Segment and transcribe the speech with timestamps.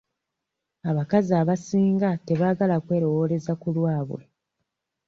[0.89, 4.21] Abakazi abasinga tebaagala kwerowooleza ku lwabwe.